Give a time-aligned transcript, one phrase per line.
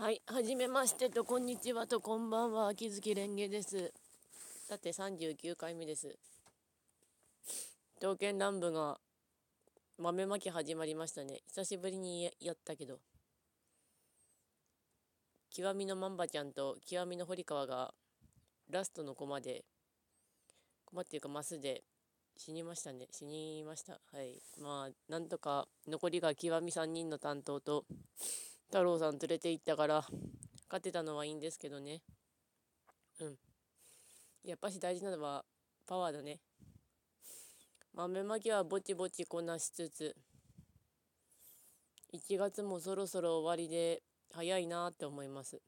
[0.00, 3.92] はい、はじめましてと、こんにちはと、こんばんは、秋月蓮華です。
[4.68, 6.16] さて、39回目です。
[7.96, 9.00] 刀剣乱舞が
[9.98, 11.40] 豆まき始まりましたね。
[11.48, 13.00] 久しぶりにやったけど。
[15.50, 17.92] 極みのまんばちゃんと極みの堀川が
[18.70, 19.64] ラストの駒で、
[20.84, 21.82] 駒っていうかマスで
[22.36, 23.08] 死にましたね。
[23.10, 23.94] 死にました。
[24.12, 24.40] はい。
[24.60, 27.84] まあ、なんとか残りが極み3人の担当と、
[28.68, 30.04] 太郎さん連れて行ったから
[30.68, 32.02] 勝てたのはいいんですけどね。
[33.20, 33.36] うん。
[34.44, 35.44] やっぱし大事なのは
[35.86, 36.40] パワーだね。
[37.94, 40.14] 豆まきはぼちぼちこなしつつ
[42.12, 44.02] 1月もそろそろ終わりで
[44.32, 45.62] 早いなって思います。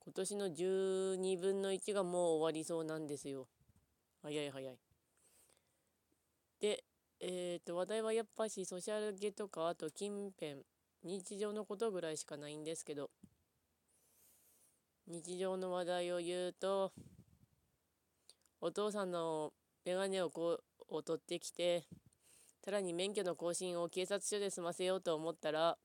[0.00, 3.46] 今年の12分の1がもう終わりそうなんですよ。
[4.22, 4.78] 早い早い。
[6.60, 6.82] で
[7.20, 10.64] えっ、ー、と話題はやっぱしソシャルゲとかあと近辺。
[11.04, 13.10] 日常のことぐらいしかないんですけど
[15.06, 16.92] 日常の話題を言うと
[18.60, 19.52] お父さんの
[19.84, 21.84] 眼鏡をこうを取ってきて
[22.64, 25.76] さらに免許の更新を警察署で済ませようと思ったら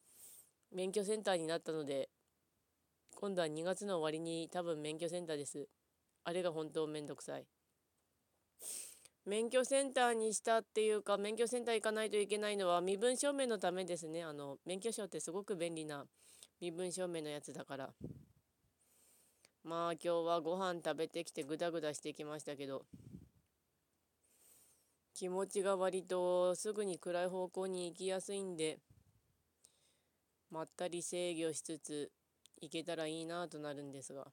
[0.76, 2.10] 免許センターになったので
[3.16, 5.68] 今度は2月の終わりに多分免許センターです。
[6.24, 7.48] あれが本当めんどくさい。
[9.28, 14.24] 免許センターにしたっていうか免許センター行かないといけないのは身分証明のためですね。
[14.24, 16.06] あの免許証ってすごく便利な
[16.62, 17.90] 身分証明のやつだから。
[19.66, 22.86] まあ今日はご飯食べてきてグダグダしてきましたけど
[25.14, 28.80] 気持ちが割とすぐに暗い方向に行きやすいんで
[30.50, 32.10] まったり制御しつつ
[32.62, 34.28] 行けたらいいなとなるんですが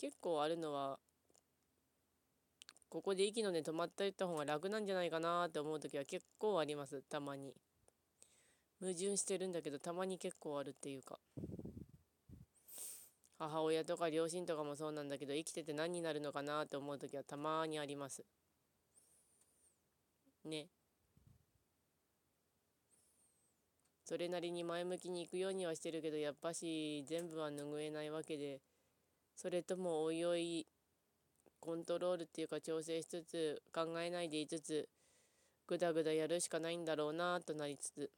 [0.00, 0.98] 結構あるのは
[2.92, 7.00] ここで息の根止まっていった方が楽なんじゃないかなって思う時は結構あります。
[7.00, 7.54] たまに。
[8.82, 11.18] 矛盾してるんだけどたまに結構あるっていうか。
[13.38, 18.26] 母親とか両親とかもそうなんだけど生きてて何になるのかなって思う時はたまにあります。
[20.44, 20.68] ね。
[24.04, 28.60] それなりに前向きに行くようにはしてるけどやっぱし全部は拭えないわけで
[29.34, 30.66] それともおいおい
[31.62, 34.88] コントロールっていうか調整しつつ考えないでいつつ
[35.68, 38.10] ぐだぐだやるしかないんだろうなとなりつつ。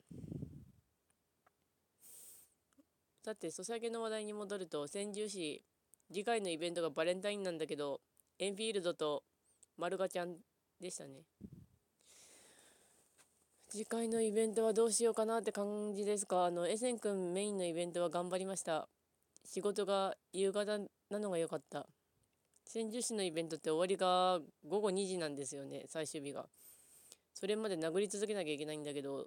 [3.22, 5.62] さてソシャゲの話題に戻ると先住市
[6.10, 8.00] 次回のイベントがバレンタインなんだけど
[8.38, 9.22] エンフィールドと
[9.76, 10.36] マルガちゃん
[10.80, 11.20] でしたね。
[13.68, 16.46] 次回のイベントはどうしようかなって感じですか？
[16.46, 18.88] あのエセン君メインのイベントは頑張りました。
[19.44, 20.78] 仕事が夕方
[21.10, 21.86] なのが良かった。
[22.64, 26.46] 千住市のイベントって終わりが午後2時なんですよね最終日が。
[27.32, 29.26] それまで殴り続けなきゃいけないんだけど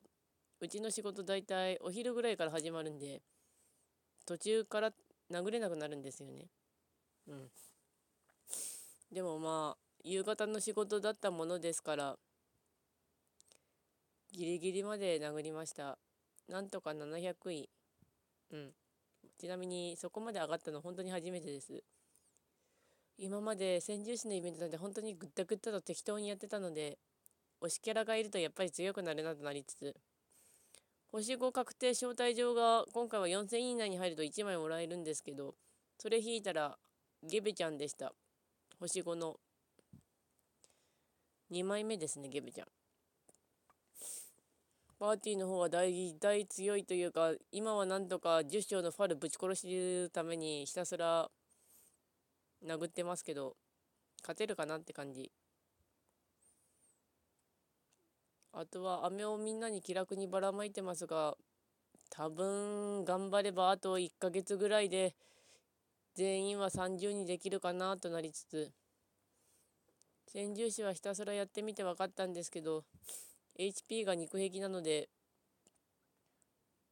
[0.59, 3.22] うちの仕事大体お昼ぐらいから始まるんで
[4.25, 4.92] 途中から
[5.31, 6.48] 殴れなくなるんですよね。
[7.28, 7.52] うん。
[9.12, 12.18] でもまあ夕方の仕事だったものですから
[14.31, 15.98] ギリギリまで殴りました。
[16.50, 17.69] なんとか700位。
[18.52, 18.72] うん。
[19.38, 21.84] ちなみにそこまで上がったの本当に初めてです。
[23.17, 26.97] 今まで先住士のイベントなんて本当にぐったぐったと適当にやってたので
[27.61, 29.95] 推しキャラがいるとやっぱり強くなるなとなりつつ
[31.11, 35.56] 星5確定招待状が今回は4000位以内に入ると1枚もらえるんですけど
[35.97, 36.77] それ引いたら
[37.23, 38.13] ゲベちゃんでした。
[38.79, 39.38] 星5の
[41.51, 42.67] 2枚目ですねゲベちゃん。
[45.00, 51.29] パーティーの方は大大強いというか今はなんとか10章のファルぶち殺すためにひたすら
[52.66, 53.56] 殴ってますけど
[54.22, 55.31] 勝てるかなって感じ
[58.53, 61.35] あとは飴をみんなに気楽にばらまいてますが
[62.09, 65.13] 多分頑張ればあと1ヶ月ぐらいで
[66.16, 68.72] 全員は30にできるかなとなりつつ
[70.25, 72.84] 先住士はひたすらやってみて分かったんですけど
[73.59, 75.09] HP が肉壁なので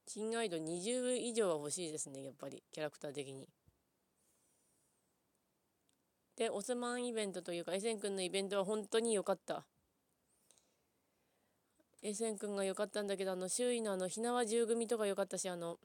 [0.08, 3.48] 新ガイド20以上は欲しいですねやっぱりキャラクター的に。
[6.38, 9.66] で、オスマンイベントというか、エセン君のイベントは本当に良かった。
[12.02, 15.80] エセン君が良かったんだけど、あの、周囲のあの、火縄銃組とか良かったし、あの、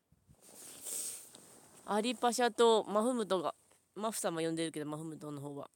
[1.87, 3.55] アリパシャとマフムトが、
[3.95, 5.71] マフ様呼んでるけど、マフムトの方は。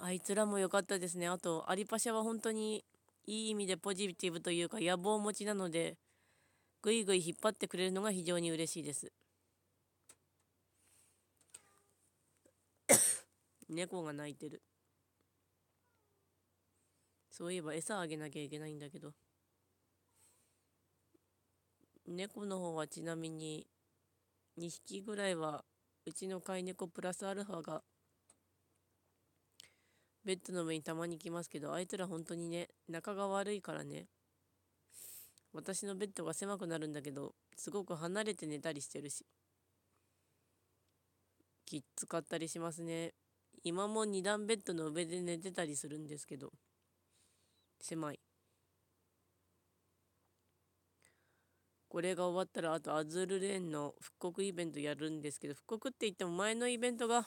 [0.00, 1.28] あいつらも良かったですね。
[1.28, 2.84] あと、アリパシャは本当に
[3.26, 5.96] いい意味でポジティブというか野望持ちなので、
[6.82, 9.10] ぐいぐい引っ張ってくれるのが非常に嬉しいです。
[13.68, 14.62] 猫が鳴いてる。
[17.30, 19.12] そういえば餌あげなきゃいけないんだけど。
[22.06, 23.66] 猫の方はちなみに
[24.58, 25.64] 2匹ぐらいは
[26.06, 27.82] うちの飼い猫プラスアルファが
[30.24, 34.06] ベッドの上にたまに来ますけどあいつら本当にね仲が悪いからね。
[35.52, 39.24] 私のベッドが狭くなるんだけどすごく離れて寝たりしてるし。
[41.66, 43.14] きっつかったりしますね。
[43.64, 46.52] 今も2段ベッドの上で寝てたりするんですけど。
[47.80, 48.20] 狭い。
[51.88, 57.24] これが終わったらあとアズールレーンの復刻イベントやるんですけど復刻って言っても前のイベントが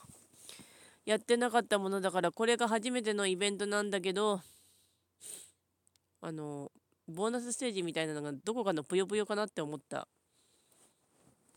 [1.05, 4.41] やってなかったものだからこれが初めてのイベントなんだけど
[6.19, 6.69] あの
[7.07, 10.09] ボーナスステージみたいなのがどこかのぷよぷよかなって思った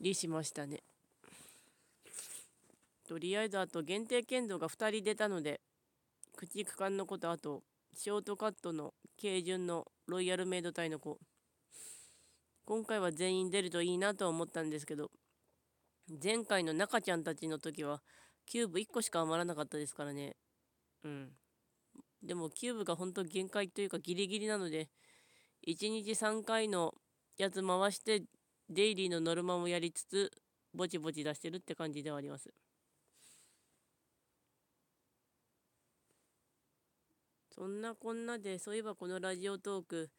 [0.00, 0.84] りしましたね。
[3.10, 5.60] とりあえずあと限定剣道が2人出たので
[6.36, 11.18] 口区間の子とあとショートカットの軽順のロイヤルメイド隊の子。
[12.66, 15.10] 今回は全員出るといいなと思ったんですけど
[16.22, 18.00] 前回の中ちゃんたちの時は
[18.46, 20.36] キューブ1個しか余らなかったですからね。
[21.02, 21.30] うん。
[22.22, 24.88] でもキューブが本当限界というかギリギリなので
[25.66, 26.94] 1日3回の
[27.38, 28.22] やつ回して
[28.68, 30.30] デイリーのノルマもやりつつ
[30.72, 32.54] ぼちぼち出してるって感じではあります。
[37.54, 40.10] そんなこんなでそういえばこのラジオトーク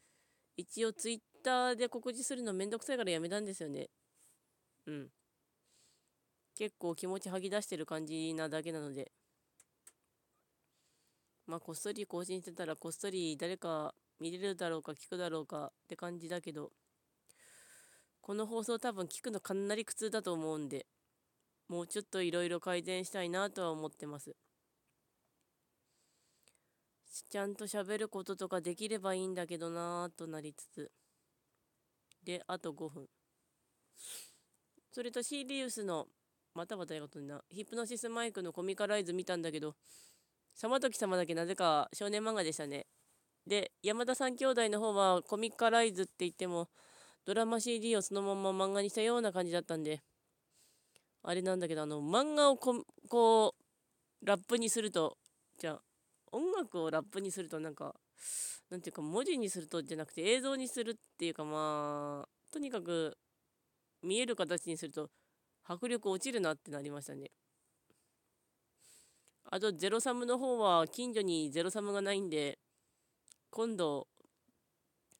[0.57, 3.89] 一応ツイッターで告知するのめんどくさいからやめたんですよね。
[4.85, 5.09] うん。
[6.55, 9.11] 結構気持ち吐き出してる感じなだけなので。
[11.47, 16.71] まあこっそり更新してたらこっそり誰か見れるだろうか聞くだろうかって感じだけど
[18.21, 20.85] この放送多分聞くのかなり苦痛だと思うんで
[21.67, 24.35] もうちょっといろいろ改善したいなとは思ってます。
[27.29, 30.91] ちゃんと喋ることとかできればいいんだけどなぁとなりつつ。
[32.23, 33.07] であと5分。
[34.91, 36.07] それとシーリウスの
[36.53, 39.75] またまたやことになヒプノシスマイクのコミカライズ見たんだけど
[40.53, 42.87] 様時様だけなぜか少年漫画でしたね。
[43.47, 46.69] で山田三兄弟の方はコミカライズって言っても
[47.25, 50.01] ドラマ CD をそのまま漫画にしたような感じだったんで
[51.23, 53.55] あれなんだけどあの漫画をここ
[54.21, 55.17] うラップにすると
[55.57, 55.81] じゃあ
[56.31, 57.95] 音楽をラップにするとなんか
[58.69, 63.17] なんていうか文字にするとじゃなくて映像にするっていうかまあとにかく
[64.01, 65.09] 見える形にすると
[65.67, 67.31] 迫力落ちるなってなりましたね。
[69.49, 72.57] あとゼロサムの方は近所にゼロサムがないんで
[73.49, 74.07] 今度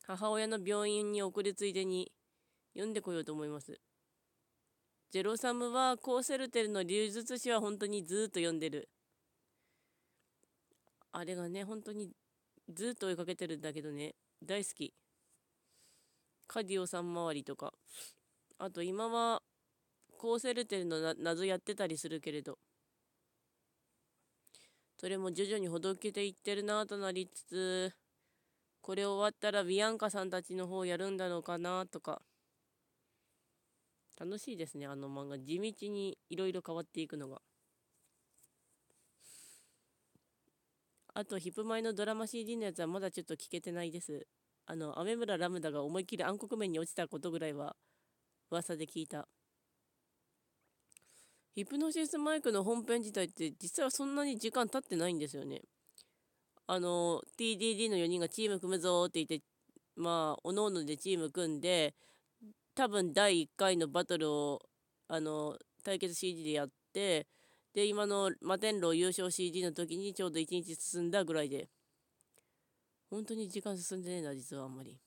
[0.07, 2.11] 母親の病院に送るついでに
[2.73, 3.79] 読んでこようと思います。
[5.11, 8.87] ゼロサムはコーセルテルの流術師は本当にずっと読んでる。
[11.13, 12.09] あれがね本当に
[12.73, 14.15] ずっと追いかけてるんだけどね。
[14.43, 14.93] 大好き。
[16.47, 17.73] カディオさん周りとか。
[18.57, 19.41] あと今は
[20.17, 22.57] コーセルテルの謎やってたりするけれど。
[24.97, 27.93] それも徐々にほどけていってるなとなりつつ
[28.81, 32.21] これ終わったらビアンカさんたちの方やるんだろうかなとか。
[34.19, 35.39] 楽しいですねあの漫画。
[35.39, 37.41] 地道にいろいろ変わっていくのが。
[41.21, 44.25] あとヒップマイのドラマ CD のやつはまだちょっと聞けてないです
[44.65, 47.75] あの雨村ラムダが思いっきり暗黒面に落ちたことぐらいは
[48.49, 49.27] 噂で聞いた
[51.53, 55.61] ヒプノシスマイクの本編自体って実はそんなに時間経ってないんですよね。
[56.65, 59.45] あの TDD の4人がチーム組むぞって言って
[59.97, 61.93] まあおのおのでチーム組んで
[62.73, 64.61] 多分第1回のバトルを
[65.07, 67.27] あの対決 CD でやって
[67.73, 71.69] で今の摩天楼優勝 CD の時にちょうど1日進んだぐらいで。
[73.09, 74.97] 本当に時間進んでねえな実はあんまり。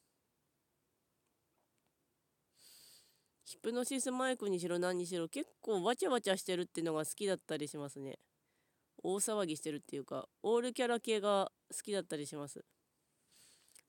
[3.45, 8.19] ヒプノシスマイクにしろ何にしろ結構わちゃわちゃしてるっていうのが好きだったりしますね。
[9.03, 12.65] 大騒ぎしてるっていうかオールキャラ系が好きだったりします。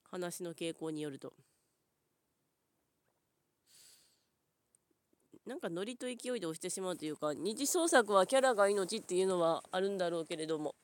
[0.03, 1.33] 話の傾向によると。
[5.45, 10.75] なんかノリと勢いで押してしまうというか二次創作はキャラが命っていうのはあるんだろうけれども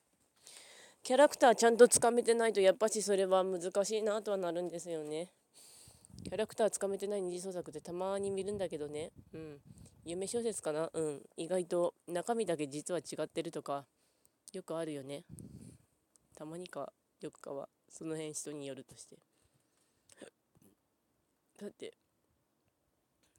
[1.02, 5.28] キャラクターちゃんとつかめてないとやっぱしそれは難しいなとはなるんですよね
[6.22, 9.10] キャラクターつかめてない二次創作ってたまに見るんだけどね。
[9.34, 9.60] うん。
[10.04, 10.88] 夢小説かな？
[10.92, 11.22] うん。
[11.36, 13.86] 意外と中身だけ実は違ってるとか、
[14.52, 15.24] よくあるよね。
[16.36, 16.92] たまにか、
[17.22, 19.16] よくかは、その辺人によるとして。
[21.60, 21.94] だって、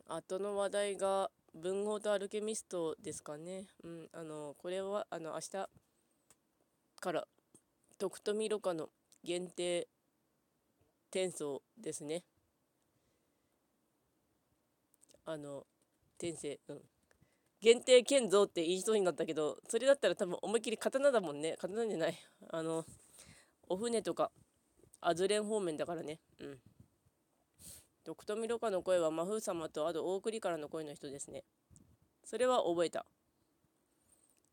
[0.07, 3.67] 後の話題が、文豪とアルケミストですかね。
[3.83, 4.10] うん。
[4.12, 5.69] あの、これは、あの、明日
[7.00, 7.27] から、
[7.98, 8.89] 徳富ろ過の
[9.24, 9.88] 限定
[11.12, 12.24] 転送ですね。
[15.25, 15.65] あの
[16.17, 16.81] 天性うん
[17.62, 22.15] 限定剣像って言いそうになったけどそれだったら多分思いっきり刀だもんね刀じゃない
[22.50, 22.83] あの
[23.69, 24.31] お船とか
[25.00, 26.57] アズレン方面だからねうん
[28.03, 31.43] 徳富ろ過の声は真風様とあと大栗からの声の人ですね。
[32.25, 33.05] それは覚えた。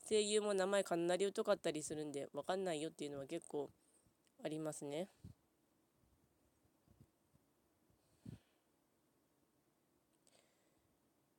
[0.09, 3.71] 声優も名前かなり疎かったりするんで分かんないよっていうのは結構
[4.43, 5.09] ありますね。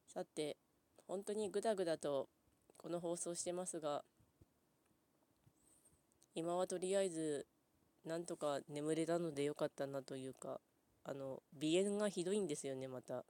[0.08, 0.58] さて
[1.08, 2.28] 本当にグダグダと
[2.76, 4.04] この放送してますが
[6.36, 7.48] 今はとりあえず
[8.06, 10.60] なんとか眠れたのでよかったなというか
[11.04, 13.26] あの鼻炎がひどいんですよねまた。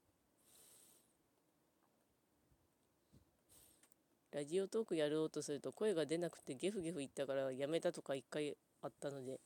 [4.33, 9.39] ラジオトークやろうとすると声が出なくてゲフゲフ言ったからやめたとか一回あったので。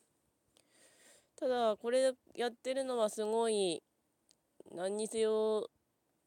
[1.36, 3.84] ただこれやってるのはすごい
[4.74, 5.70] 何にせよ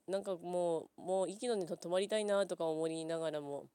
[0.07, 3.67] なんかもうもう息の根止まりたいなとか思いながらも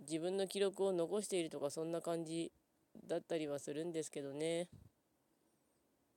[0.00, 2.52] 自分の記録を残しているとかそんな感じ
[3.06, 4.68] だったりはするんですけどね。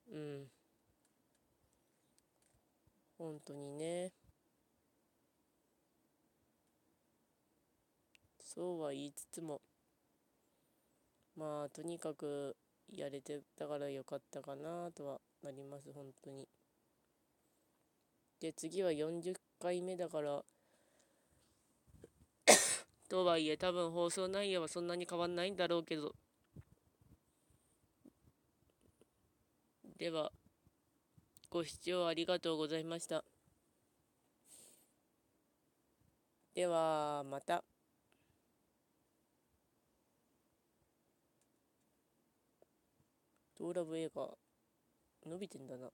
[0.10, 0.50] うん。
[3.20, 4.12] 本当にね。
[8.42, 9.62] そうは言いつつも。
[11.36, 12.56] まあとにかく
[12.92, 16.48] やれてたからよかったかなとはなります本当に。
[18.42, 20.44] で次は40回目だから。
[23.10, 26.16] とはいえ多分放送内容はそんなに変わんないんだろうけど。
[30.00, 30.32] では
[31.50, 33.26] ご視聴ありがとうございました。
[36.56, 37.66] ではまた。
[43.58, 44.30] ドーラブ映画
[45.26, 45.90] 伸びてんだな。